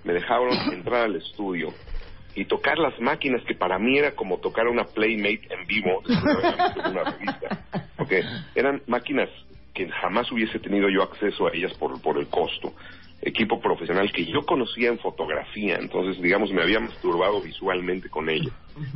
[0.05, 1.73] me dejaron entrar al estudio
[2.35, 6.91] y tocar las máquinas que para mí era como tocar una Playmate en vivo de
[6.91, 7.82] una revista.
[8.13, 9.31] Porque eran máquinas
[9.73, 12.75] que jamás hubiese tenido yo acceso a ellas por, por el costo.
[13.23, 18.51] Equipo profesional que yo conocía en fotografía, entonces, digamos, me había masturbado visualmente con ella,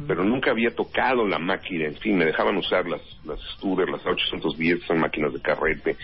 [0.08, 4.04] pero nunca había tocado la máquina, en fin, me dejaban usar las, las Studer, las
[4.04, 5.96] 810, son máquinas de carrete,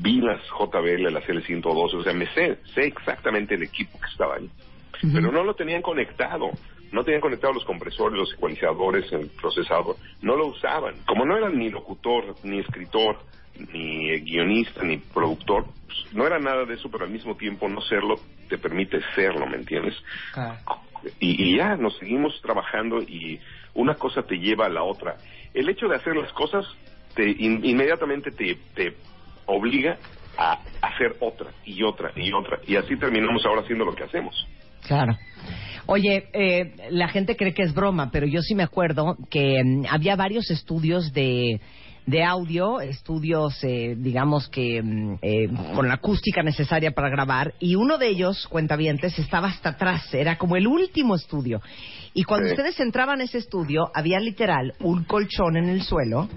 [0.00, 4.34] vi las JBL, las L112, o sea, me sé, sé exactamente el equipo que estaba
[4.34, 4.50] ahí
[5.12, 6.50] pero no lo tenían conectado.
[6.94, 9.96] No tenían conectados los compresores, los ecualizadores, el procesador.
[10.22, 10.94] No lo usaban.
[11.06, 13.18] Como no eran ni locutor, ni escritor,
[13.72, 17.80] ni guionista, ni productor, pues, no era nada de eso, pero al mismo tiempo no
[17.80, 19.94] serlo te permite serlo, ¿me entiendes?
[21.18, 23.40] Y, y ya, nos seguimos trabajando y
[23.74, 25.16] una cosa te lleva a la otra.
[25.52, 26.64] El hecho de hacer las cosas
[27.14, 28.96] te in- inmediatamente te, te
[29.46, 29.98] obliga
[30.38, 32.58] a hacer otra y otra y otra.
[32.66, 34.34] Y así terminamos ahora haciendo lo que hacemos.
[34.86, 35.16] Claro.
[35.86, 39.84] Oye, eh, la gente cree que es broma, pero yo sí me acuerdo que mm,
[39.90, 41.60] había varios estudios de,
[42.06, 47.74] de audio, estudios, eh, digamos que mm, eh, con la acústica necesaria para grabar, y
[47.74, 51.60] uno de ellos, Cuentavientes, estaba hasta atrás, era como el último estudio.
[52.14, 52.52] Y cuando Sí.
[52.52, 56.28] ustedes entraban a ese estudio, había literal un colchón en el suelo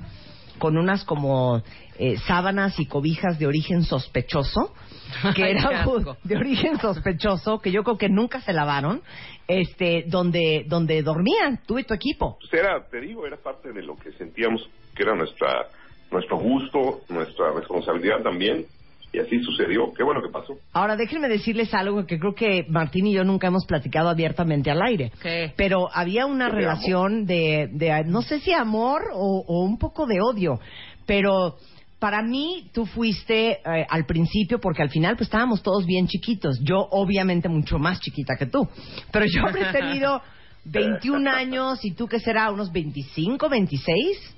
[0.59, 1.61] con unas como
[1.99, 4.73] eh, sábanas y cobijas de origen sospechoso,
[5.35, 5.85] que era
[6.23, 9.01] de origen sospechoso, que yo creo que nunca se lavaron,
[9.47, 12.37] este, donde, donde dormían tú y tu equipo.
[12.39, 15.67] Pues era, te digo, era parte de lo que sentíamos que era nuestra
[16.11, 18.65] nuestro gusto, nuestra responsabilidad también.
[19.13, 19.93] Y así sucedió.
[19.93, 20.57] Qué bueno que pasó.
[20.73, 24.81] Ahora déjenme decirles algo que creo que Martín y yo nunca hemos platicado abiertamente al
[24.81, 25.11] aire.
[25.21, 25.53] ¿Qué?
[25.55, 30.05] Pero había una De relación de, de, no sé si amor o, o un poco
[30.07, 30.59] de odio,
[31.05, 31.55] pero
[31.99, 36.59] para mí tú fuiste eh, al principio porque al final pues estábamos todos bien chiquitos.
[36.61, 38.67] Yo obviamente mucho más chiquita que tú,
[39.11, 40.21] pero yo habré tenido
[40.65, 44.35] 21 años y tú que será unos 25, 26.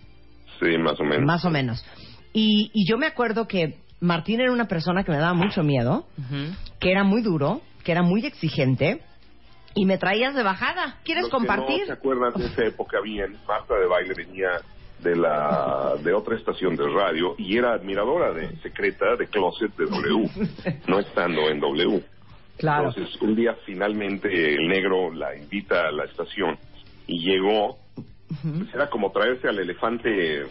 [0.59, 1.25] Sí, más o menos.
[1.25, 1.85] Más o menos.
[2.33, 6.05] Y, y yo me acuerdo que Martín era una persona que me daba mucho miedo,
[6.79, 9.01] que era muy duro, que era muy exigente,
[9.75, 10.97] y me traías de bajada.
[11.03, 11.81] ¿Quieres Los que compartir?
[11.81, 14.49] no se acuerdan de esa época bien, Marta de Baile venía
[15.01, 19.85] de la de otra estación de radio y era admiradora de secreta de Closet de
[19.85, 20.29] W,
[20.87, 22.03] no estando en W.
[22.57, 22.89] Claro.
[22.89, 26.57] Entonces, un día finalmente el negro la invita a la estación
[27.07, 27.77] y llegó,
[28.41, 30.45] pues era como traerse al elefante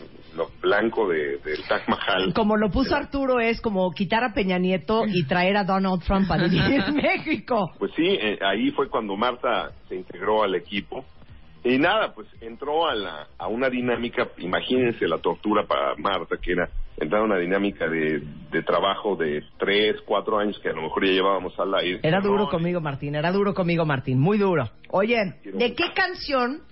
[0.60, 2.32] blanco de, del Taj Mahal.
[2.34, 6.30] Como lo puso Arturo, es como quitar a Peña Nieto y traer a Donald Trump
[6.30, 7.72] a dirigir México.
[7.78, 11.04] Pues sí, eh, ahí fue cuando Marta se integró al equipo.
[11.64, 16.52] Y nada, pues entró a, la, a una dinámica, imagínense la tortura para Marta, que
[16.52, 20.82] era entrar a una dinámica de, de trabajo de tres, cuatro años que a lo
[20.82, 22.00] mejor ya llevábamos al aire.
[22.02, 24.68] Era duro No, conmigo, Martín, era duro conmigo, Martín, muy duro.
[24.90, 26.62] Oye, ¿de qué canción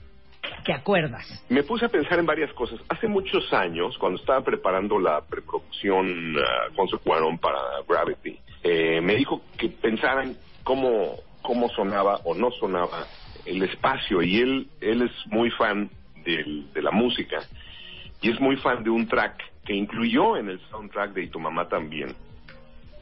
[0.64, 1.44] te acuerdas?
[1.48, 2.80] Me puse a pensar en varias cosas.
[2.88, 9.14] Hace muchos años, cuando estaba preparando la preproducción uh, Alfonso Cuarón para Gravity, eh, me
[9.14, 13.06] dijo que pensaran cómo, cómo sonaba o no sonaba
[13.46, 14.22] el espacio.
[14.22, 15.90] Y él, él es muy fan
[16.24, 17.38] del- de la música
[18.20, 21.40] y es muy fan de un track que incluyó en el soundtrack de Y tu
[21.40, 22.14] mamá también,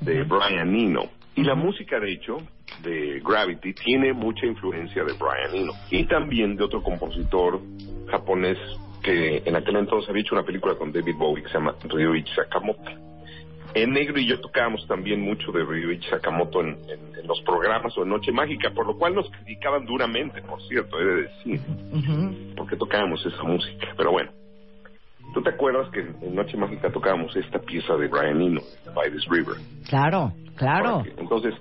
[0.00, 1.10] de Brian Eno.
[1.36, 2.38] Y la música, de hecho,
[2.82, 5.72] de Gravity tiene mucha influencia de Brian Eno.
[5.90, 7.60] Y también de otro compositor
[8.10, 8.58] japonés
[9.02, 12.32] que en aquel entonces había hecho una película con David Bowie que se llama Ryuichi
[12.34, 13.03] Sakamoto.
[13.74, 17.96] En negro y yo tocábamos también mucho de Ryuichi Sakamoto en, en- en los programas
[17.98, 21.60] o en Noche Mágica, por lo cual nos criticaban duramente, por cierto, he de decir,
[22.56, 23.88] porque tocábamos esa música.
[23.96, 24.30] Pero bueno,
[25.32, 28.60] ¿tú te acuerdas que en Noche Mágica tocábamos esta pieza de Brian Eno,
[28.94, 29.56] By This River?
[29.88, 31.02] Claro, claro.
[31.02, 31.54] Que- Entonces,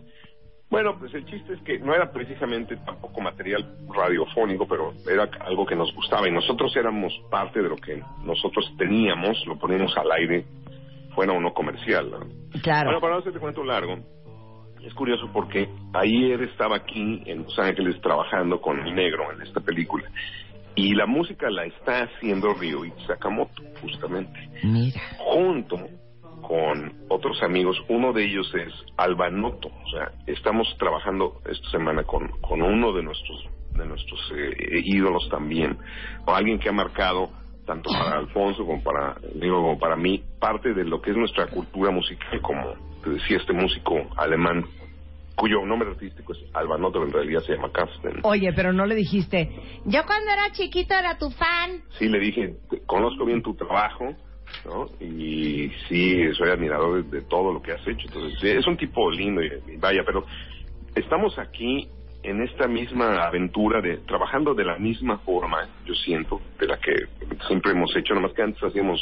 [0.70, 5.66] bueno, pues el chiste es que no era precisamente tampoco material radiofónico, pero era algo
[5.66, 10.12] que nos gustaba y nosotros éramos parte de lo que nosotros teníamos, lo poníamos al
[10.12, 10.46] aire,
[11.16, 12.12] fuera o no comercial.
[12.12, 12.20] ¿no?
[12.62, 12.86] Claro.
[12.86, 13.98] Bueno, para no hacerte cuento largo,
[14.82, 19.62] es curioso porque ayer estaba aquí en Los Ángeles trabajando con el negro en esta
[19.62, 20.10] película
[20.76, 25.02] y la música la está haciendo Ryuichi Sakamoto, justamente Mira.
[25.20, 25.78] junto
[26.42, 27.78] con otros amigos.
[27.90, 29.70] Uno de ellos es Albanoto.
[29.70, 35.28] O sea, estamos trabajando esta semana con, con uno de nuestros de nuestros eh, ídolos
[35.30, 35.80] también,
[36.28, 37.32] o alguien que ha marcado
[37.66, 41.48] tanto para Alfonso como para digo como para mí parte de lo que es nuestra
[41.48, 44.66] cultura musical, como te decía este músico alemán
[45.36, 48.20] cuyo nombre artístico es Albano, pero en realidad se llama Carsten.
[48.24, 49.50] Oye, pero no le dijiste,
[49.86, 51.82] yo cuando era chiquito era tu fan.
[51.98, 54.14] Sí, le dije, "Te- conozco bien tu trabajo,
[54.66, 54.86] ¿no?
[55.04, 58.08] Y sí, soy admirador de, de todo lo que has hecho.
[58.08, 60.24] Entonces, sí, es un tipo lindo y, y vaya, pero
[60.96, 61.90] estamos aquí
[62.24, 66.94] en esta misma aventura de trabajando de la misma forma, yo siento, de la que
[67.48, 69.00] siempre hemos hecho, nomás que antes hacíamos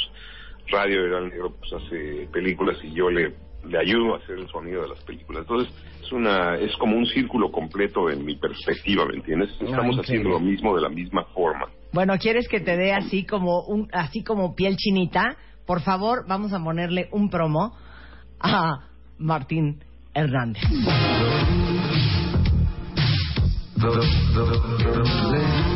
[0.69, 3.34] radio, era el negro, pues hace películas y yo le,
[3.67, 5.43] le ayudo a hacer el sonido de las películas.
[5.43, 9.49] Entonces, es una es como un círculo completo en mi perspectiva, ¿me entiendes?
[9.59, 11.67] Estamos haciendo lo mismo de la misma forma.
[11.93, 15.36] Bueno, ¿quieres que te dé así como un, así como piel chinita?
[15.67, 17.76] Por favor, vamos a ponerle un promo
[18.39, 20.63] a Martín Hernández.
[23.82, 25.01] the, the, the,
[25.32, 25.70] the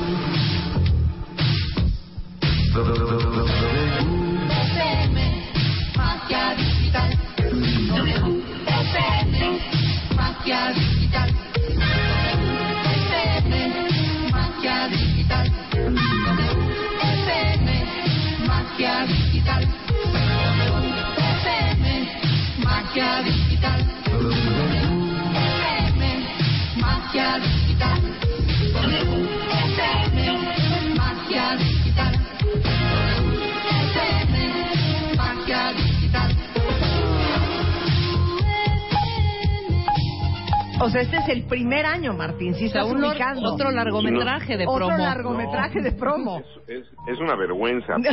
[41.26, 42.54] es el primer año, Martín.
[42.56, 43.54] Si estás Uno- ubicando.
[43.54, 45.04] otro largometraje de Otro promo.
[45.04, 46.42] largometraje de promo.
[46.68, 47.96] Es, es una vergüenza.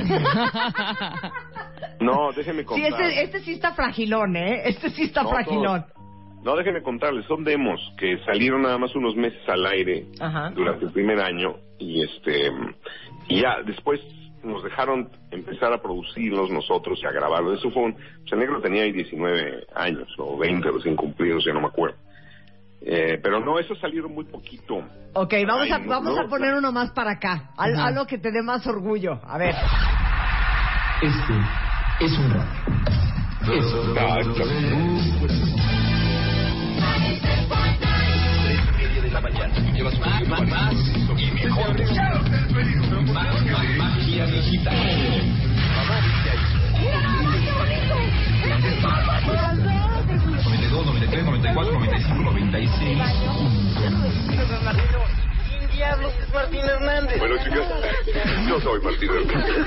[2.01, 3.01] No, déjeme Sí, contar.
[3.03, 4.63] este, este sí está fragilón, ¿eh?
[4.69, 5.85] Este sí está No, fragilón.
[6.43, 10.51] No, déjenme contarles, son demos que salieron nada más unos meses al aire Ajá.
[10.51, 12.51] durante el primer año y este
[13.29, 14.01] y ya después
[14.43, 17.61] nos dejaron empezar a producirlos nosotros y a grabarlos.
[17.61, 17.95] Eso fue un...
[17.95, 21.97] Pues el negro tenía ahí 19 años o 20 recién cumplidos, ya no me acuerdo.
[22.85, 24.79] Eh, pero no, eso salieron muy poquito.
[25.15, 27.51] Ok, vamos, a, no, vamos no, a poner uno más para acá.
[27.57, 29.21] Al- algo que te dé más orgullo.
[29.25, 29.55] A ver.
[31.03, 31.35] Este
[32.05, 32.49] es un rap.
[38.89, 39.55] Es de la mañana.
[39.73, 40.75] Llevas más, más, más
[41.19, 41.77] y mejor.
[43.79, 44.82] Magia digital.
[51.53, 52.99] 94, 95, 96.
[55.49, 57.19] ¿Quién diablos es Martín Hernández?
[57.19, 57.69] Bueno, chicas,
[58.49, 59.67] yo soy Martín Hernández.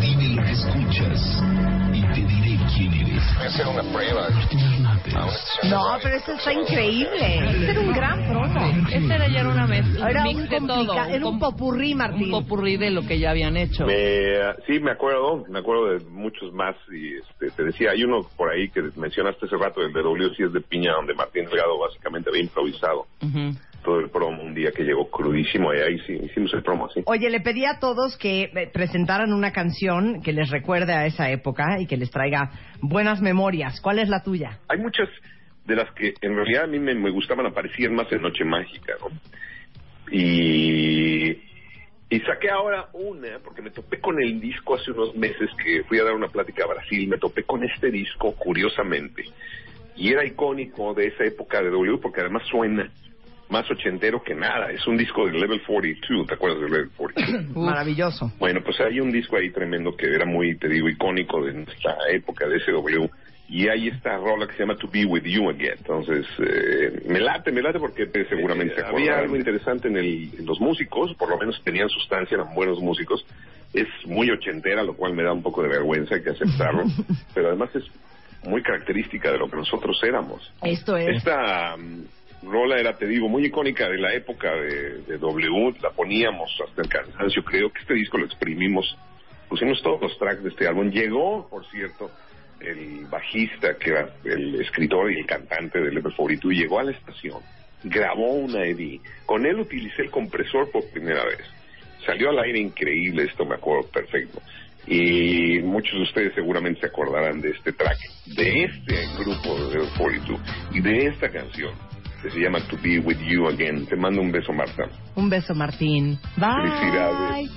[0.00, 1.69] Dime lo que escuchas
[3.36, 4.28] Voy a hacer una prueba.
[5.68, 7.50] No, pero esto está increíble.
[7.50, 8.88] Este era un gran promo.
[8.90, 10.10] Este era ya una mezcla.
[10.10, 10.68] Era un mix de todo.
[10.86, 12.24] complica- era un popurrí, Martín.
[12.34, 13.86] Un popurrí de lo que ya habían hecho.
[13.86, 18.22] Me, sí, me acuerdo, me acuerdo de muchos más y este, te decía, hay uno
[18.36, 22.30] por ahí que mencionaste hace rato, el de WCS de Piña, donde Martín Delgado básicamente
[22.30, 23.54] había improvisado Ujú.
[23.82, 27.02] Todo el promo un día que llegó crudísimo y ahí sí hicimos el promo así.
[27.06, 31.30] Oye, le pedí a todos que eh, presentaran una canción que les recuerde a esa
[31.30, 32.50] época y que les traiga
[32.80, 33.80] buenas memorias.
[33.80, 34.58] ¿Cuál es la tuya?
[34.68, 35.08] Hay muchas
[35.66, 38.94] de las que en realidad a mí me, me gustaban, aparecían más en Noche Mágica,
[39.00, 39.08] ¿no?
[40.12, 41.30] Y,
[42.10, 46.00] y saqué ahora una, porque me topé con el disco hace unos meses que fui
[46.00, 49.24] a dar una plática a Brasil, me topé con este disco, curiosamente,
[49.94, 52.90] y era icónico de esa época de W, porque además suena
[53.50, 57.56] más ochentero que nada, es un disco del Level 42, ¿te acuerdas del Level 42?
[57.56, 58.32] Maravilloso.
[58.38, 61.96] Bueno, pues hay un disco ahí tremendo que era muy, te digo, icónico de nuestra
[62.10, 63.06] época de SW.
[63.48, 65.74] Y hay esta rola que se llama To Be With You Again.
[65.78, 70.30] Entonces, eh, me late, me late porque eh, seguramente se había algo interesante en, el,
[70.38, 73.26] en los músicos, por lo menos tenían sustancia, eran buenos músicos.
[73.74, 76.84] Es muy ochentera, lo cual me da un poco de vergüenza, hay que aceptarlo.
[77.34, 77.82] pero además es
[78.48, 80.52] muy característica de lo que nosotros éramos.
[80.62, 81.16] Esto es.
[81.16, 82.04] Esta mm,
[82.42, 86.88] rola era, te digo, muy icónica de la época de, W, la poníamos hasta el
[86.88, 88.96] cansancio, creo que este disco lo exprimimos,
[89.48, 90.90] pusimos todos los tracks de este álbum.
[90.90, 92.10] Llegó, por cierto,
[92.60, 96.92] el bajista, que era el escritor y el cantante de Level 42, llegó a la
[96.92, 97.40] estación,
[97.84, 101.40] grabó una ED, con él utilicé el compresor por primera vez.
[102.06, 104.40] Salió al aire increíble, esto me acuerdo perfecto.
[104.86, 109.88] Y muchos de ustedes seguramente se acordarán de este track, de este grupo de Level
[109.98, 110.40] 42
[110.72, 111.89] y de esta canción
[112.22, 113.86] que se llama To Be With You Again.
[113.86, 114.84] Te mando un beso, Marta.
[115.16, 116.18] Un beso, Martín.
[116.36, 116.52] Bye.
[116.54, 117.50] Felicidades.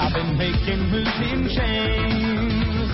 [0.00, 2.90] I've been making moves in chains,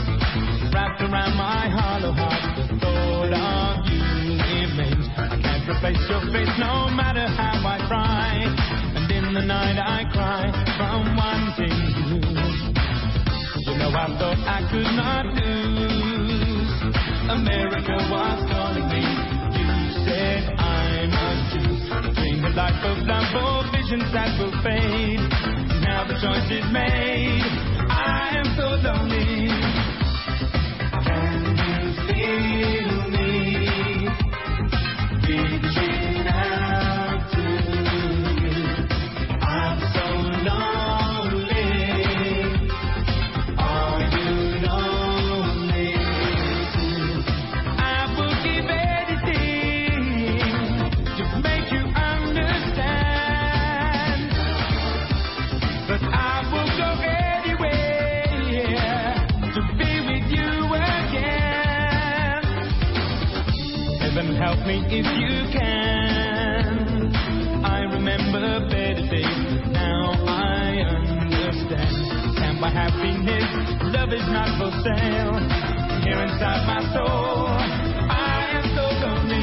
[0.73, 2.57] wrapped around my hollow heart.
[2.57, 5.09] The thought of you remains.
[5.17, 8.10] I can't replace your face, no matter how I try.
[14.71, 16.71] Could not lose.
[17.29, 19.03] America was calling me.
[19.59, 19.67] You
[20.07, 25.27] said I must choose between the life of love visions that will fade.
[25.83, 27.43] Now the choice is made.
[27.91, 29.30] I am so lonely.
[64.71, 67.11] Me if you can.
[67.65, 71.95] I remember better days, but now I understand.
[72.37, 73.51] Stand by happiness,
[73.95, 75.35] love is not for sale.
[76.05, 79.40] Here inside my soul, I am so lonely.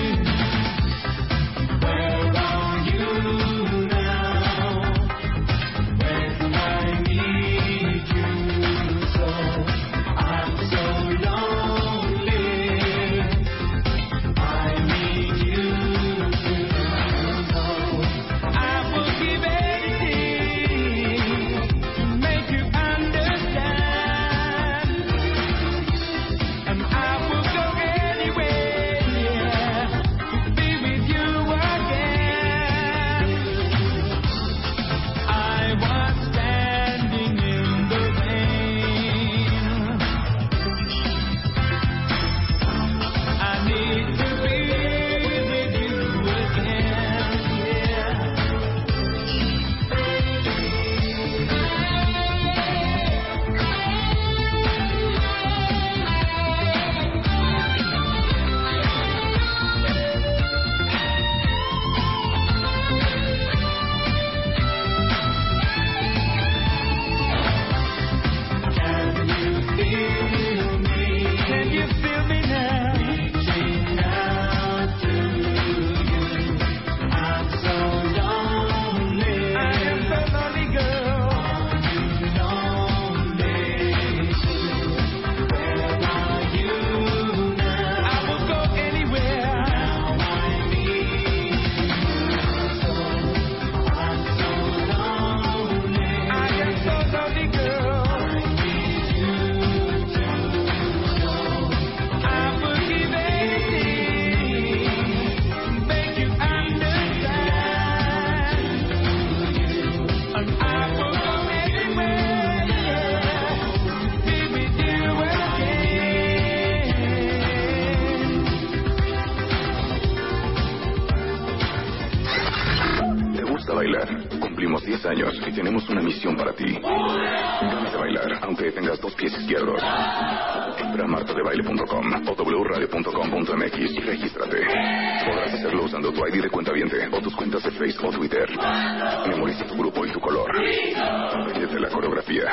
[141.78, 142.44] La coreografía.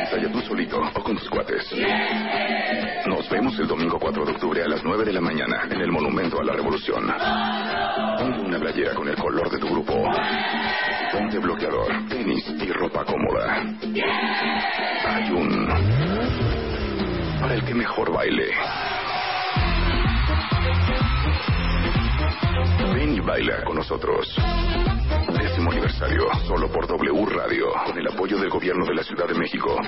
[0.00, 1.70] Ensaya tú solito o con tus cuates.
[3.06, 5.92] Nos vemos el domingo 4 de octubre a las 9 de la mañana en el
[5.92, 7.04] Monumento a la Revolución.
[8.18, 10.02] Ponte una playera con el color de tu grupo.
[11.12, 13.62] Ponte bloqueador, tenis y ropa cómoda.
[15.08, 15.68] Hay un...
[17.40, 18.50] Para el que mejor baile.
[22.94, 24.34] Ven y baila con nosotros.
[25.56, 29.78] Aniversario, solo por W Radio, con el apoyo del gobierno de la Ciudad de México.